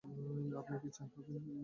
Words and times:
আপনি 0.59 0.75
কি 0.81 0.89
চা 0.95 1.03
খাবেন? 1.13 1.41